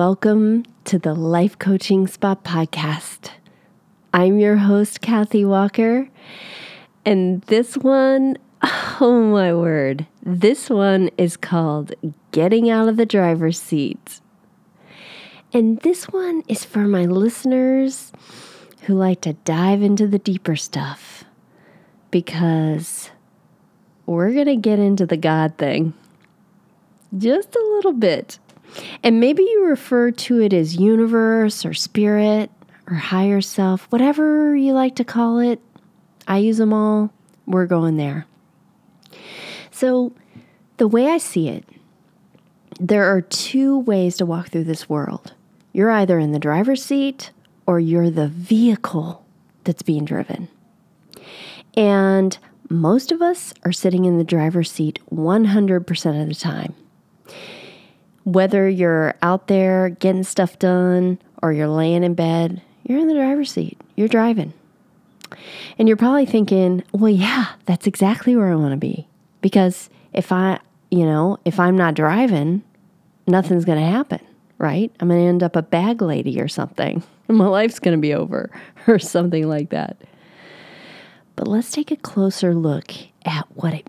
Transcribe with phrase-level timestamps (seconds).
[0.00, 3.32] welcome to the Life Coaching Spot podcast.
[4.14, 6.08] I'm your host, Kathy Walker,
[7.04, 11.92] and this one, oh my word, this one is called
[12.32, 14.22] Getting Out of the Driver's Seat.
[15.52, 18.10] And this one is for my listeners
[18.84, 21.24] who like to dive into the deeper stuff
[22.10, 23.10] because
[24.06, 25.92] we're going to get into the God thing
[27.18, 28.38] just a little bit.
[29.02, 32.50] And maybe you refer to it as universe or spirit
[32.86, 35.60] or higher self, whatever you like to call it.
[36.26, 37.12] I use them all.
[37.46, 38.26] We're going there.
[39.70, 40.12] So,
[40.76, 41.64] the way I see it,
[42.78, 45.34] there are two ways to walk through this world.
[45.72, 47.30] You're either in the driver's seat
[47.66, 49.24] or you're the vehicle
[49.64, 50.48] that's being driven.
[51.74, 52.36] And
[52.68, 56.74] most of us are sitting in the driver's seat 100% of the time.
[58.30, 63.14] Whether you're out there getting stuff done or you're laying in bed, you're in the
[63.14, 63.76] driver's seat.
[63.96, 64.52] You're driving.
[65.78, 69.08] And you're probably thinking, well, yeah, that's exactly where I want to be.
[69.40, 70.60] Because if I,
[70.92, 72.62] you know, if I'm not driving,
[73.26, 74.20] nothing's going to happen,
[74.58, 74.92] right?
[75.00, 77.02] I'm going to end up a bag lady or something.
[77.28, 78.50] My life's going to be over
[78.86, 79.96] or something like that.
[81.34, 82.92] But let's take a closer look
[83.24, 83.88] at what it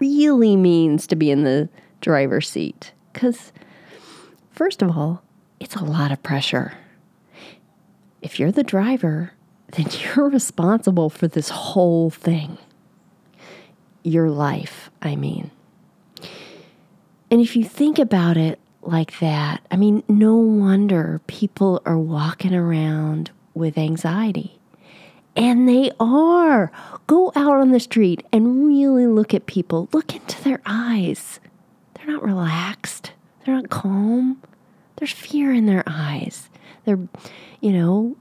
[0.00, 1.68] really means to be in the
[2.00, 2.92] driver's seat.
[3.12, 3.52] Because,
[4.50, 5.22] first of all,
[5.60, 6.74] it's a lot of pressure.
[8.20, 9.32] If you're the driver,
[9.72, 12.58] then you're responsible for this whole thing.
[14.02, 15.50] Your life, I mean.
[17.30, 22.54] And if you think about it like that, I mean, no wonder people are walking
[22.54, 24.58] around with anxiety.
[25.34, 26.70] And they are.
[27.06, 29.88] Go out on the street and really look at people.
[29.92, 31.40] Look into their eyes.
[32.12, 33.12] Not relaxed.
[33.42, 34.42] They're not calm.
[34.96, 36.50] There's fear in their eyes.
[36.84, 36.98] They're,
[37.62, 38.16] you know,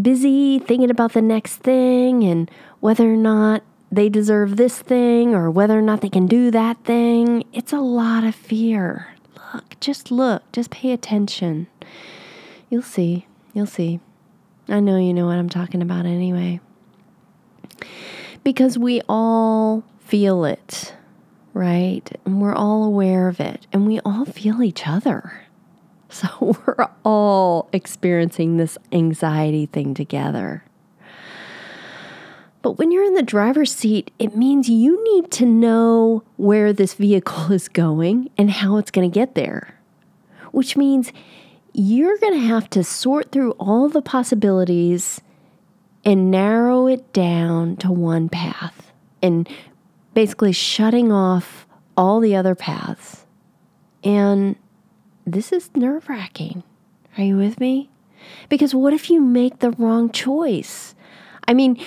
[0.00, 5.50] busy thinking about the next thing and whether or not they deserve this thing or
[5.50, 7.44] whether or not they can do that thing.
[7.50, 9.14] It's a lot of fear.
[9.54, 11.66] Look, just look, just pay attention.
[12.68, 13.26] You'll see.
[13.54, 14.00] You'll see.
[14.68, 16.60] I know you know what I'm talking about anyway.
[18.44, 20.92] Because we all feel it,
[21.58, 22.08] right?
[22.24, 25.32] And we're all aware of it, and we all feel each other.
[26.10, 30.64] So we're all experiencing this anxiety thing together.
[32.62, 36.94] But when you're in the driver's seat, it means you need to know where this
[36.94, 39.78] vehicle is going and how it's going to get there,
[40.52, 41.12] which means
[41.74, 45.20] you're going to have to sort through all the possibilities
[46.06, 49.46] and narrow it down to one path and
[50.18, 51.64] basically shutting off
[51.96, 53.24] all the other paths.
[54.02, 54.56] And
[55.24, 56.64] this is nerve wracking.
[57.16, 57.88] Are you with me?
[58.48, 60.96] Because what if you make the wrong choice?
[61.46, 61.80] I mean,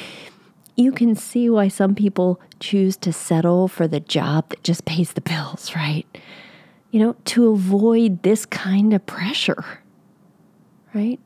[0.78, 5.12] you can see why some people choose to settle for the job that just pays
[5.12, 6.08] the bills, right?
[6.92, 9.82] You know, to avoid this kind of pressure,
[10.94, 11.20] right?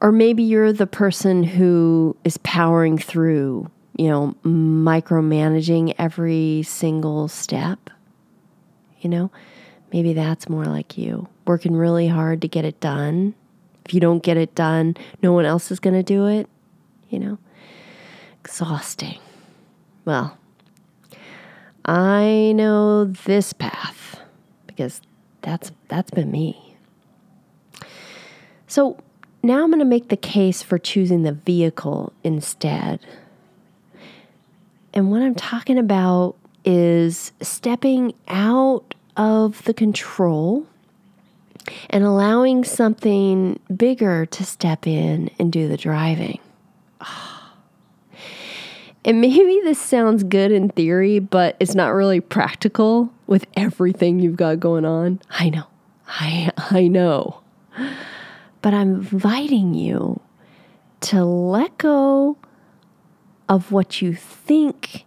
[0.00, 7.90] Or maybe you're the person who is powering through, you know, micromanaging every single step.
[9.00, 9.30] You know,
[9.92, 13.34] maybe that's more like you, working really hard to get it done.
[13.84, 16.48] If you don't get it done, no one else is going to do it,
[17.10, 17.38] you know
[18.44, 19.18] exhausting.
[20.04, 20.36] Well,
[21.86, 24.20] I know this path
[24.66, 25.00] because
[25.40, 26.76] that's that's been me.
[28.66, 28.98] So
[29.42, 33.00] now I'm going to make the case for choosing the vehicle instead.
[34.94, 40.66] And what I'm talking about is stepping out of the control
[41.90, 46.38] and allowing something bigger to step in and do the driving.
[49.06, 54.38] And maybe this sounds good in theory, but it's not really practical with everything you've
[54.38, 55.20] got going on.
[55.28, 55.64] I know.
[56.08, 57.42] I I know.
[58.62, 60.20] But I'm inviting you
[61.02, 62.38] to let go
[63.48, 65.04] of what you think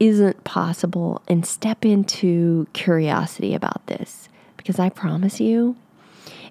[0.00, 4.28] isn't possible and step into curiosity about this.
[4.56, 5.76] Because I promise you,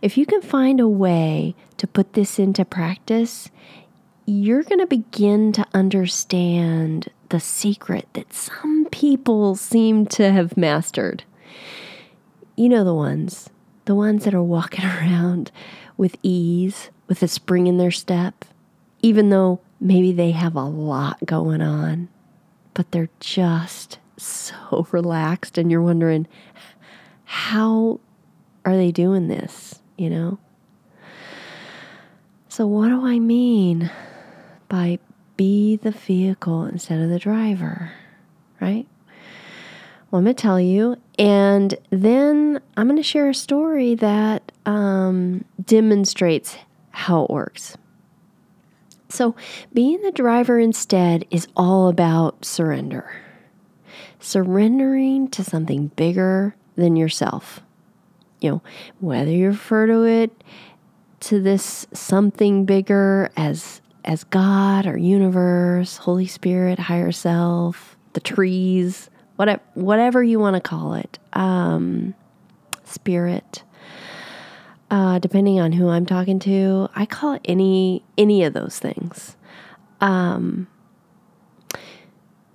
[0.01, 3.49] if you can find a way to put this into practice,
[4.25, 11.23] you're going to begin to understand the secret that some people seem to have mastered.
[12.55, 13.49] You know the ones,
[13.85, 15.51] the ones that are walking around
[15.97, 18.45] with ease, with a spring in their step,
[19.01, 22.07] even though maybe they have a lot going on,
[22.73, 26.27] but they're just so relaxed, and you're wondering,
[27.25, 27.99] how
[28.63, 30.37] are they doing this, you know?
[32.47, 33.89] So, what do I mean
[34.69, 34.99] by
[35.37, 37.91] be the vehicle instead of the driver,
[38.59, 38.85] right?
[40.09, 44.51] Well, I'm going to tell you, and then I'm going to share a story that
[44.65, 46.57] um, demonstrates
[46.91, 47.77] how it works.
[49.11, 49.35] So,
[49.73, 53.13] being the driver instead is all about surrender.
[54.19, 57.59] Surrendering to something bigger than yourself.
[58.39, 58.61] You know,
[58.99, 60.43] whether you refer to it
[61.21, 69.09] to this something bigger as as God or universe, Holy Spirit, higher self, the trees,
[69.35, 72.15] whatever whatever you want to call it, um,
[72.85, 73.63] spirit.
[74.91, 79.37] Uh, depending on who I'm talking to, I call any any of those things.
[80.01, 80.67] Um,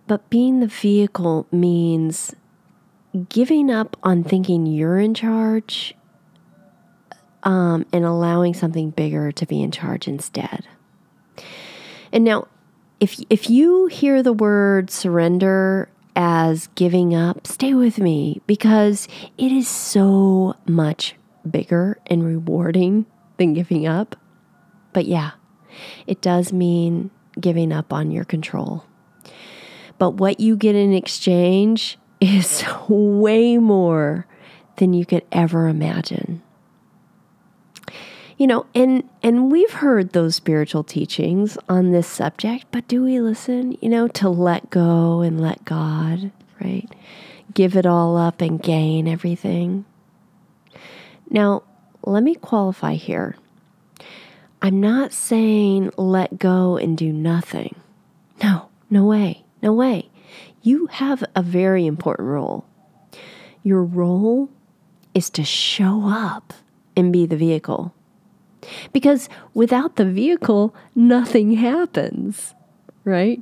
[0.06, 2.34] but being the vehicle means
[3.30, 5.94] giving up on thinking you're in charge
[7.42, 10.66] um, and allowing something bigger to be in charge instead.
[12.12, 12.48] And now,
[13.00, 19.52] if if you hear the word surrender as giving up, stay with me because it
[19.52, 21.14] is so much
[21.46, 23.06] bigger and rewarding
[23.36, 24.16] than giving up.
[24.92, 25.32] But yeah,
[26.06, 27.10] it does mean
[27.40, 28.84] giving up on your control.
[29.98, 34.26] But what you get in exchange is way more
[34.76, 36.42] than you could ever imagine.
[38.38, 43.18] You know, and and we've heard those spiritual teachings on this subject, but do we
[43.18, 46.86] listen, you know, to let go and let God, right?
[47.54, 49.86] Give it all up and gain everything.
[51.30, 51.62] Now,
[52.04, 53.36] let me qualify here.
[54.62, 57.76] I'm not saying let go and do nothing.
[58.42, 60.10] No, no way, no way.
[60.62, 62.64] You have a very important role.
[63.62, 64.50] Your role
[65.14, 66.52] is to show up
[66.96, 67.94] and be the vehicle.
[68.92, 72.54] Because without the vehicle, nothing happens,
[73.04, 73.40] right?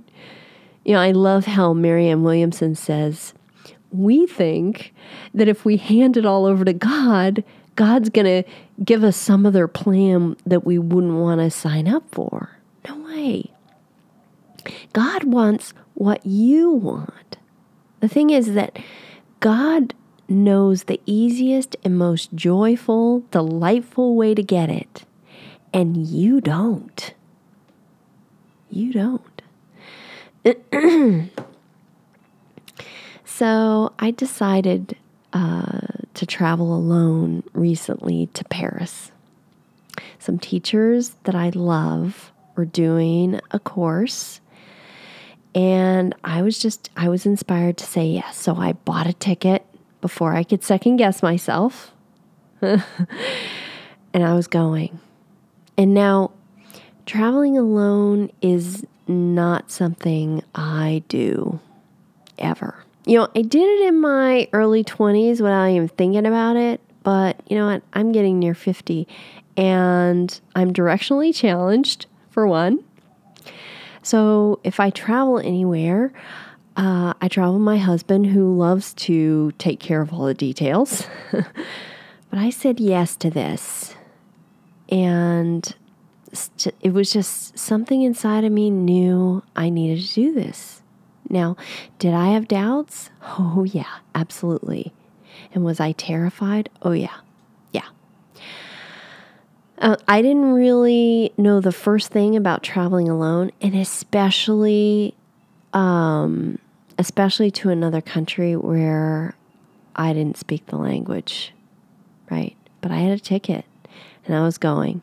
[0.85, 3.33] You know, I love how Marianne Williamson says,
[3.91, 4.93] we think
[5.33, 7.45] that if we hand it all over to God,
[7.77, 8.51] God's going to
[8.85, 12.59] give us some other plan that we wouldn't want to sign up for.
[12.89, 13.53] No way.
[14.93, 17.37] God wants what you want.
[18.01, 18.79] The thing is that
[19.41, 19.95] God
[20.29, 25.05] knows the easiest and most joyful, delightful way to get it
[25.75, 27.13] and you don't.
[28.71, 29.43] You don't.
[33.25, 34.97] so I decided
[35.33, 35.81] uh,
[36.15, 39.11] to travel alone recently to Paris.
[40.19, 44.41] Some teachers that I love were doing a course
[45.55, 48.37] and I was just I was inspired to say yes.
[48.37, 49.65] So I bought a ticket
[50.01, 51.93] before I could second guess myself.
[52.61, 52.83] and
[54.15, 54.99] I was going.
[55.77, 56.31] And now,
[57.07, 61.61] traveling alone is not something I do
[62.39, 62.84] ever.
[63.07, 67.41] You know, I did it in my early 20s without even thinking about it, but
[67.49, 67.83] you know what?
[67.93, 69.07] I'm getting near 50
[69.57, 72.83] and I'm directionally challenged, for one.
[74.03, 76.13] So if I travel anywhere,
[76.77, 81.07] uh, I travel with my husband who loves to take care of all the details.
[81.33, 81.45] but
[82.33, 83.95] I said yes to this
[84.89, 85.75] and
[86.81, 90.83] it was just something inside of me knew I needed to do this.
[91.29, 91.57] Now,
[91.99, 93.11] did I have doubts?
[93.39, 94.93] Oh, yeah, absolutely.
[95.53, 96.69] And was I terrified?
[96.83, 97.17] Oh, yeah,
[97.73, 97.89] yeah.
[99.79, 105.15] Uh, I didn't really know the first thing about traveling alone, and especially,
[105.73, 106.59] um,
[106.99, 109.35] especially to another country where
[109.97, 111.53] I didn't speak the language,
[112.31, 112.57] right?
[112.81, 113.65] But I had a ticket
[114.27, 115.03] and I was going.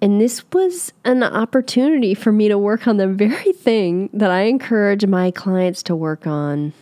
[0.00, 4.42] And this was an opportunity for me to work on the very thing that I
[4.42, 6.72] encourage my clients to work on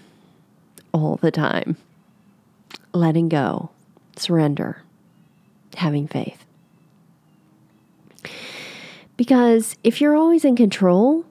[0.92, 1.76] all the time
[2.92, 3.70] letting go,
[4.16, 4.82] surrender,
[5.76, 6.44] having faith.
[9.16, 11.24] Because if you're always in control,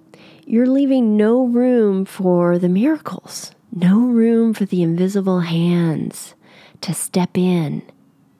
[0.46, 6.34] you're leaving no room for the miracles, no room for the invisible hands
[6.82, 7.82] to step in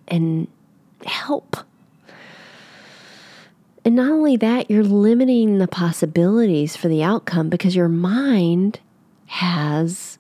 [0.08, 0.48] and
[1.06, 1.58] help.
[3.86, 8.80] And not only that, you're limiting the possibilities for the outcome because your mind
[9.26, 10.18] has,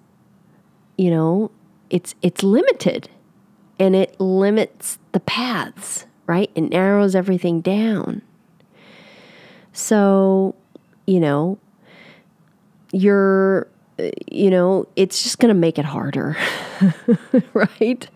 [0.98, 1.52] you know,
[1.90, 3.10] it's it's limited
[3.80, 6.52] and it limits the paths, right?
[6.56, 8.22] It narrows everything down.
[9.72, 10.56] So,
[11.08, 11.58] you know,
[12.92, 13.68] you're
[14.32, 16.36] you know, it's just going to make it harder,
[17.54, 18.10] right?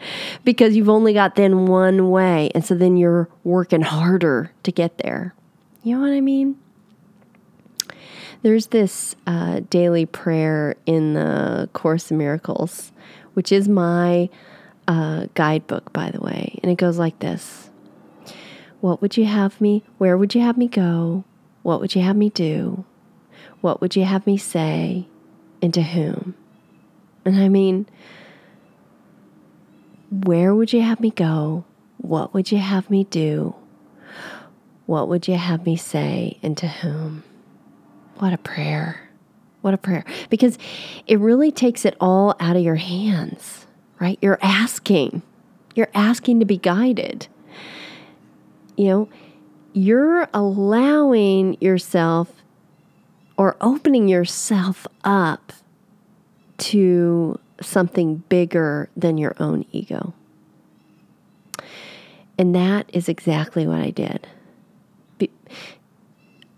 [0.43, 2.51] Because you've only got then one way.
[2.55, 5.35] And so then you're working harder to get there.
[5.83, 6.57] You know what I mean?
[8.41, 12.91] There's this uh, daily prayer in the Course in Miracles,
[13.33, 14.29] which is my
[14.87, 16.59] uh, guidebook, by the way.
[16.61, 17.69] And it goes like this
[18.81, 19.83] What would you have me?
[19.97, 21.23] Where would you have me go?
[21.63, 22.85] What would you have me do?
[23.61, 25.07] What would you have me say?
[25.61, 26.35] And to whom?
[27.25, 27.87] And I mean,
[30.09, 31.65] where would you have me go?
[31.97, 33.55] What would you have me do?
[34.85, 37.23] What would you have me say and to whom?
[38.17, 39.09] What a prayer.
[39.61, 40.05] What a prayer.
[40.29, 40.57] Because
[41.07, 43.65] it really takes it all out of your hands,
[43.99, 44.17] right?
[44.21, 45.23] You're asking.
[45.75, 47.27] You're asking to be guided.
[48.77, 49.09] You know,
[49.73, 52.31] you're allowing yourself
[53.37, 55.53] or opening yourself up
[56.57, 60.13] to something bigger than your own ego.
[62.37, 64.27] And that is exactly what I did.
[65.17, 65.31] Be-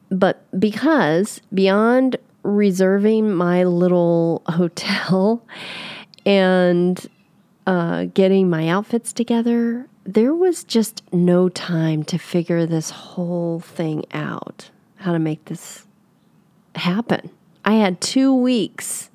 [0.10, 5.46] but because beyond reserving my little hotel
[6.26, 7.10] and
[7.68, 14.06] uh, getting my outfits together, there was just no time to figure this whole thing
[14.12, 15.86] out how to make this
[16.76, 17.30] happen.
[17.66, 19.10] I had two weeks.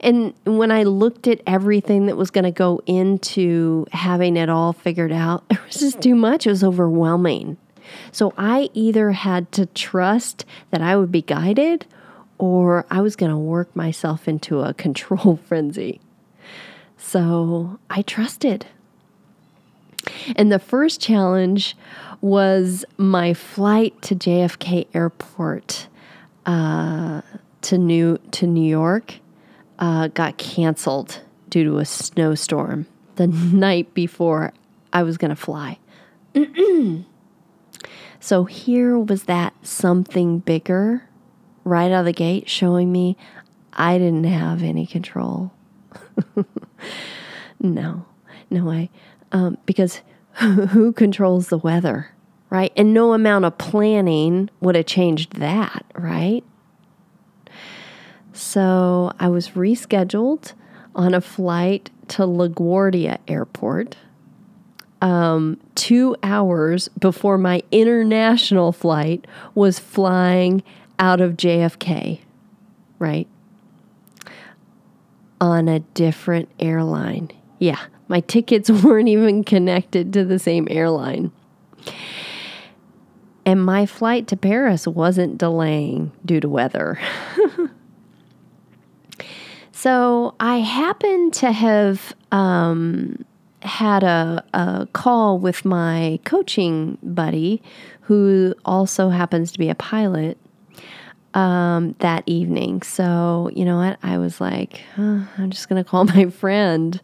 [0.00, 4.72] And when I looked at everything that was going to go into having it all
[4.72, 6.46] figured out, it was just too much.
[6.46, 7.56] It was overwhelming.
[8.12, 11.86] So I either had to trust that I would be guided
[12.38, 16.00] or I was going to work myself into a control frenzy.
[16.96, 18.66] So I trusted.
[20.36, 21.76] And the first challenge
[22.20, 25.88] was my flight to JFK Airport
[26.46, 27.20] uh,
[27.62, 29.16] to New to New York
[29.78, 32.86] uh, got canceled due to a snowstorm
[33.16, 34.52] the night before
[34.92, 35.78] I was going to fly.
[38.20, 41.08] so here was that something bigger
[41.64, 43.16] right out of the gate showing me
[43.72, 45.52] I didn't have any control.
[47.60, 48.06] no,
[48.48, 48.90] no way.
[49.32, 50.00] Um, because
[50.34, 52.10] who controls the weather?
[52.50, 52.72] right?
[52.76, 56.44] And no amount of planning would have changed that, right?
[58.32, 60.52] So I was rescheduled
[60.94, 63.96] on a flight to LaGuardia Airport
[65.02, 70.62] um, two hours before my international flight was flying
[70.98, 72.20] out of JFK,
[72.98, 73.28] right?
[75.40, 77.30] On a different airline.
[77.58, 81.30] Yeah, my tickets weren't even connected to the same airline.
[83.46, 86.98] And my flight to Paris wasn't delaying due to weather.
[89.72, 93.24] so I happened to have um,
[93.62, 97.62] had a, a call with my coaching buddy,
[98.00, 100.38] who also happens to be a pilot.
[101.34, 102.80] Um, that evening.
[102.80, 103.98] So, you know what?
[104.02, 106.98] I was like, I'm just going to call my friend.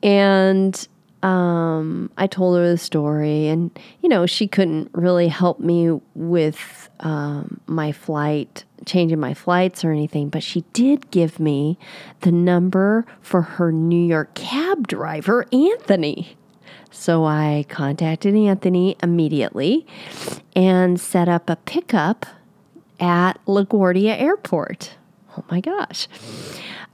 [0.00, 0.86] And
[1.26, 6.88] um, I told her the story, and you know, she couldn't really help me with
[7.00, 11.78] um, my flight, changing my flights or anything, but she did give me
[12.20, 16.36] the number for her New York cab driver, Anthony.
[16.92, 19.84] So I contacted Anthony immediately
[20.54, 22.24] and set up a pickup
[23.00, 24.94] at LaGuardia Airport.
[25.36, 26.06] Oh my gosh.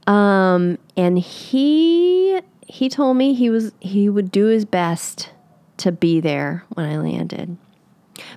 [0.07, 2.41] Um, and he
[2.73, 5.29] he told me he was he would do his best
[5.77, 7.55] to be there when I landed.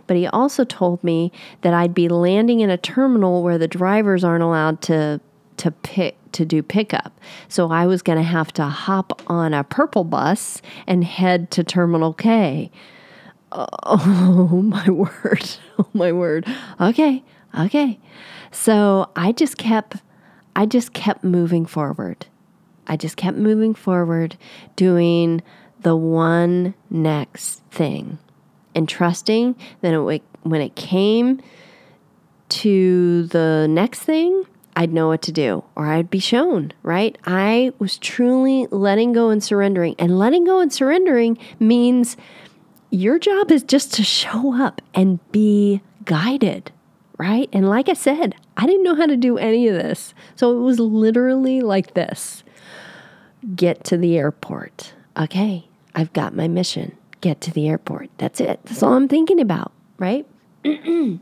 [0.07, 4.25] But he also told me that I'd be landing in a terminal where the drivers
[4.25, 5.23] aren't allowed to
[5.57, 7.19] to pick to do pickup.
[7.49, 11.65] So I was going to have to hop on a purple bus and head to
[11.65, 12.71] Terminal K.
[13.53, 15.49] Oh, oh my word.
[15.79, 16.47] Oh my word.
[16.79, 17.25] Okay.
[17.59, 17.99] Okay.
[18.51, 19.97] So I just kept
[20.55, 22.27] I just kept moving forward.
[22.87, 24.37] I just kept moving forward,
[24.77, 25.43] doing
[25.81, 28.19] the one next thing
[28.75, 31.41] and trusting that it, when it came
[32.49, 34.45] to the next thing,
[34.77, 37.17] I'd know what to do or I'd be shown, right?
[37.25, 39.97] I was truly letting go and surrendering.
[39.99, 42.17] And letting go and surrendering means
[42.91, 46.71] your job is just to show up and be guided,
[47.19, 47.49] right?
[47.53, 50.15] And like I said, I didn't know how to do any of this.
[50.37, 52.45] So it was literally like this
[53.55, 54.95] get to the airport.
[55.17, 56.97] Okay, I've got my mission.
[57.21, 58.11] Get to the airport.
[58.19, 58.61] That's it.
[58.65, 60.27] That's all I'm thinking about, right?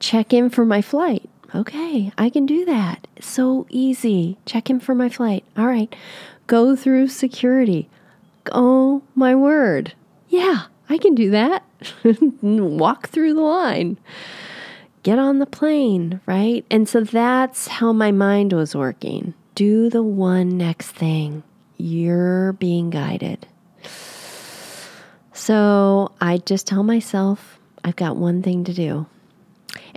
[0.00, 1.28] Check in for my flight.
[1.54, 3.06] Okay, I can do that.
[3.20, 4.36] So easy.
[4.44, 5.44] Check in for my flight.
[5.56, 5.94] All right.
[6.46, 7.88] Go through security.
[8.52, 9.94] Oh, my word.
[10.28, 11.64] Yeah, I can do that.
[12.42, 13.98] Walk through the line.
[15.02, 16.64] Get on the plane, right?
[16.70, 19.34] And so that's how my mind was working.
[19.58, 21.42] Do the one next thing.
[21.78, 23.44] You're being guided.
[25.32, 29.06] So I just tell myself, I've got one thing to do.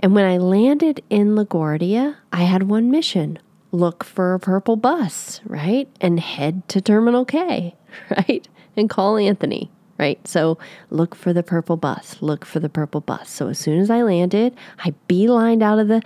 [0.00, 3.38] And when I landed in LaGuardia, I had one mission
[3.70, 5.88] look for a purple bus, right?
[6.00, 7.76] And head to Terminal K,
[8.10, 8.48] right?
[8.76, 10.18] And call Anthony, right?
[10.26, 10.58] So
[10.90, 13.30] look for the purple bus, look for the purple bus.
[13.30, 16.02] So as soon as I landed, I beelined out of the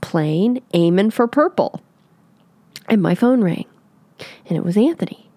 [0.00, 1.82] plane, aiming for purple.
[2.88, 3.66] And my phone rang,
[4.46, 5.30] and it was Anthony.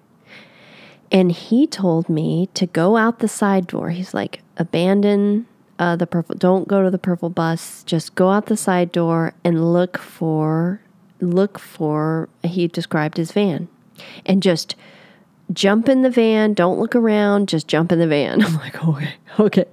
[1.12, 3.92] And he told me to go out the side door.
[3.92, 5.48] He's like, abandon
[5.80, 7.84] uh, the purple, don't go to the purple bus.
[7.84, 10.82] Just go out the side door and look for,
[11.22, 13.70] look for, he described his van.
[14.26, 14.76] And just
[15.54, 16.54] jump in the van.
[16.54, 17.48] Don't look around.
[17.48, 18.44] Just jump in the van.
[18.46, 19.66] I'm like, okay, okay.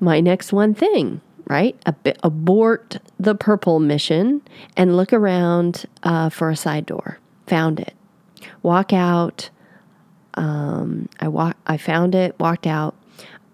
[0.00, 1.76] My next one thing, right?
[1.84, 4.40] Ab- abort the purple mission
[4.76, 7.18] and look around uh, for a side door.
[7.48, 7.92] Found it.
[8.62, 9.50] Walk out
[10.34, 12.94] um, I walk, I found it, walked out,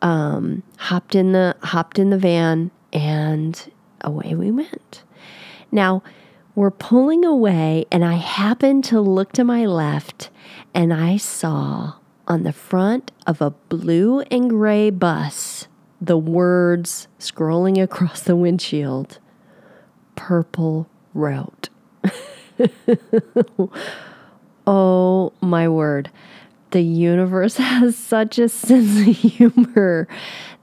[0.03, 3.73] um, hopped in the hopped in the van, and
[4.03, 5.03] away we went.
[5.73, 6.03] Now
[6.55, 10.31] we're pulling away, and I happened to look to my left,
[10.75, 11.95] and I saw
[12.29, 15.69] on the front of a blue and gray bus
[16.01, 19.19] the words scrolling across the windshield
[20.15, 21.69] purple route.
[24.67, 26.11] oh my word
[26.71, 30.07] the universe has such a sense of humor.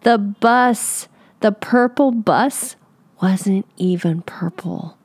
[0.01, 1.07] The bus,
[1.39, 2.75] the purple bus,
[3.21, 4.97] wasn't even purple.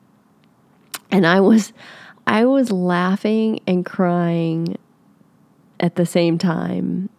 [1.09, 1.73] And I was
[2.27, 4.77] I was laughing and crying
[5.79, 7.09] at the same time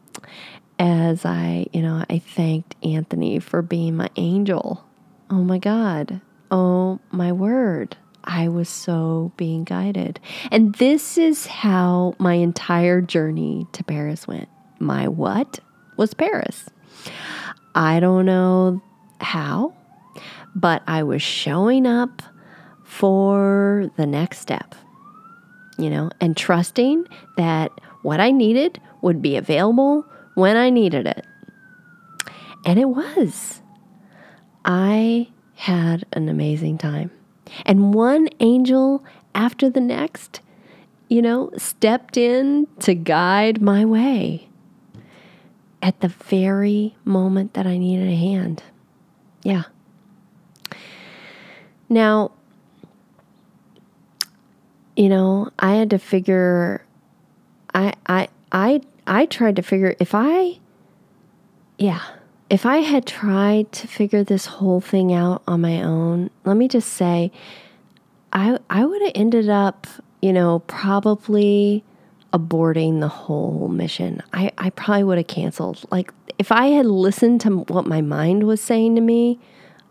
[0.81, 4.83] as I, you know, I thanked Anthony for being my angel.
[5.29, 6.23] Oh my God.
[6.51, 7.99] Oh my word.
[8.25, 10.21] I was so being guided.
[10.51, 14.49] And this is how my entire journey to Paris went.
[14.79, 15.61] My what
[15.99, 16.71] was Paris.
[17.75, 18.83] I don't know
[19.21, 19.75] how,
[20.55, 22.23] but I was showing up
[22.85, 24.75] for the next step,
[25.79, 30.07] you know, and trusting that what I needed would be available
[30.41, 31.27] when I needed it.
[32.65, 33.61] And it was.
[34.65, 37.11] I had an amazing time.
[37.67, 40.41] And one angel after the next,
[41.09, 44.49] you know, stepped in to guide my way
[45.83, 48.63] at the very moment that I needed a hand.
[49.43, 49.65] Yeah.
[51.91, 52.33] Now,
[54.97, 56.85] you know, I had to figure
[57.75, 60.61] I I I I tried to figure if I
[61.77, 62.03] yeah,
[62.49, 66.69] if I had tried to figure this whole thing out on my own, let me
[66.69, 67.33] just say,
[68.33, 69.89] I I would have ended up,
[70.23, 71.83] you know, probably
[72.33, 74.23] aborting the whole mission.
[74.33, 75.85] I, I probably would have canceled.
[75.91, 79.41] Like if I had listened to what my mind was saying to me,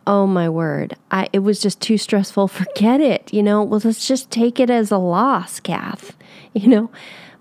[0.07, 2.47] oh my word, I it was just too stressful.
[2.61, 3.33] Forget it.
[3.33, 6.15] You know, well let's just take it as a loss, Kath.
[6.55, 6.91] You know,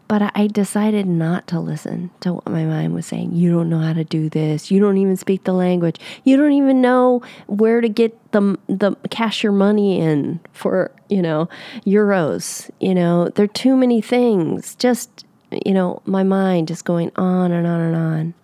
[0.09, 3.35] but I decided not to listen to what my mind was saying.
[3.35, 4.71] You don't know how to do this.
[4.71, 6.01] You don't even speak the language.
[6.25, 11.21] You don't even know where to get the the cash your money in for, you
[11.21, 11.51] know,
[11.87, 12.71] euros.
[12.81, 14.75] You know, there are too many things.
[14.77, 18.35] Just, you know, my mind just going on and on and on.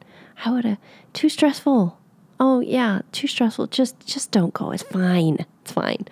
[0.44, 0.78] I would have
[1.14, 1.98] too stressful.
[2.38, 3.68] Oh yeah, too stressful.
[3.68, 4.70] Just just don't go.
[4.70, 5.46] It's fine.
[5.62, 6.06] It's fine.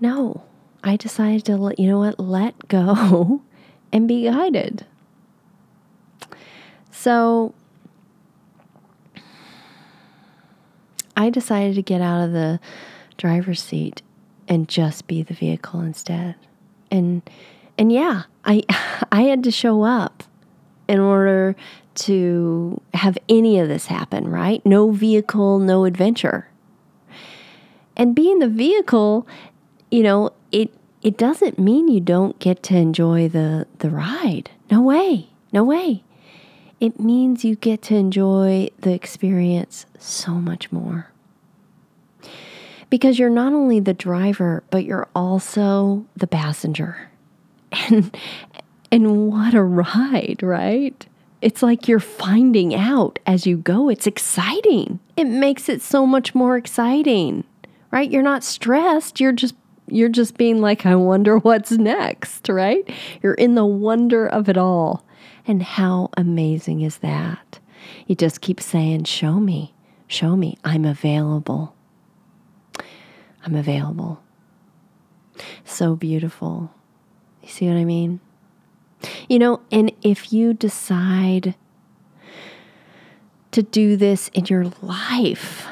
[0.00, 0.42] No.
[0.86, 3.40] I decided to let you know what, let go
[3.94, 4.84] and be guided.
[6.90, 7.54] So
[11.16, 12.58] I decided to get out of the
[13.16, 14.02] driver's seat
[14.48, 16.34] and just be the vehicle instead.
[16.90, 17.22] And
[17.78, 18.64] and yeah, I
[19.12, 20.24] I had to show up
[20.88, 21.54] in order
[21.94, 24.64] to have any of this happen, right?
[24.66, 26.48] No vehicle, no adventure.
[27.96, 29.24] And being the vehicle,
[29.92, 34.50] you know, it it doesn't mean you don't get to enjoy the, the ride.
[34.70, 35.28] No way.
[35.52, 36.02] No way.
[36.80, 41.10] It means you get to enjoy the experience so much more.
[42.88, 47.10] Because you're not only the driver, but you're also the passenger.
[47.90, 48.16] And,
[48.92, 51.06] and what a ride, right?
[51.42, 53.88] It's like you're finding out as you go.
[53.88, 55.00] It's exciting.
[55.16, 57.42] It makes it so much more exciting,
[57.90, 58.08] right?
[58.08, 59.56] You're not stressed, you're just
[59.88, 62.88] you're just being like, I wonder what's next, right?
[63.22, 65.04] You're in the wonder of it all.
[65.46, 67.58] And how amazing is that?
[68.06, 69.74] You just keep saying, Show me,
[70.06, 71.74] show me, I'm available.
[73.44, 74.22] I'm available.
[75.64, 76.72] So beautiful.
[77.42, 78.20] You see what I mean?
[79.28, 81.54] You know, and if you decide
[83.50, 85.66] to do this in your life,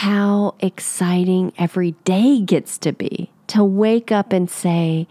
[0.00, 5.06] how exciting every day gets to be to wake up and say,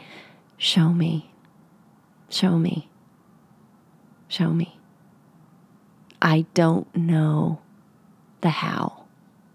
[0.58, 1.30] Show me,
[2.28, 2.90] show me,
[4.28, 4.80] show me.
[6.24, 7.62] I don't know
[8.42, 9.04] the how,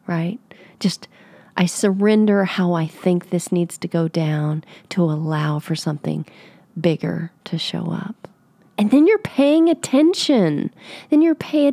[0.06, 0.38] right?
[0.78, 1.08] Just
[1.56, 6.26] I surrender how I think this needs to go down to allow for something
[6.80, 8.28] bigger to show up.
[8.76, 10.74] And then you're paying attention.
[11.10, 11.72] Then you're pay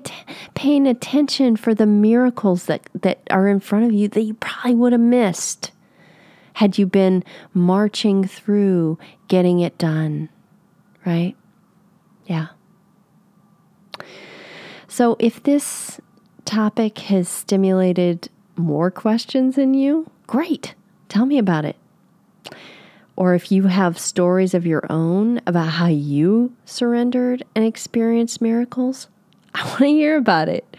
[0.53, 4.75] paying attention for the miracles that, that are in front of you that you probably
[4.75, 5.71] would have missed
[6.53, 10.29] had you been marching through getting it done.
[11.05, 11.35] Right?
[12.27, 12.47] Yeah.
[14.87, 15.99] So if this
[16.45, 20.75] topic has stimulated more questions in you, great.
[21.09, 21.77] Tell me about it.
[23.15, 29.07] Or if you have stories of your own about how you surrendered and experienced miracles,
[29.53, 30.77] I want to hear about it.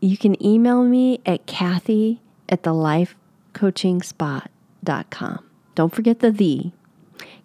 [0.00, 5.44] You can email me at Kathy at the lifecoachingspot.com.
[5.74, 6.72] Don't forget the the.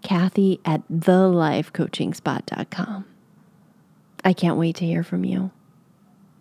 [0.01, 3.05] Kathy at the lifecoachingspot.com.
[4.23, 5.51] I can't wait to hear from you.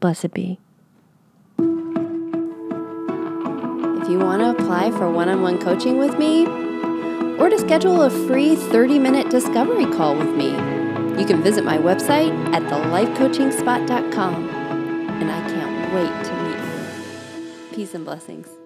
[0.00, 0.60] Blessed be.
[4.02, 6.61] If you want to apply for one on one coaching with me,
[7.42, 10.50] or to schedule a free 30 minute discovery call with me,
[11.18, 14.48] you can visit my website at thelifecoachingspot.com.
[14.48, 17.74] And I can't wait to meet you.
[17.74, 18.61] Peace and blessings.